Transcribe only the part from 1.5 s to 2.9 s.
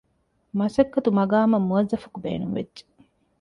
މުވައްޒަފަކު ބޭނުންވެއްޖެ